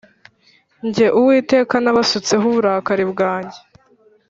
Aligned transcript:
Jye 0.93 1.07
Uwiteka 1.19 1.75
nabasutseho 1.79 2.43
uburakari 2.51 3.05
bwanjye 3.11 3.59